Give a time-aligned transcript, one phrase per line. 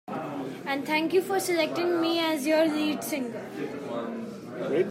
[0.65, 3.45] And thank you for selecting me as your lead singer.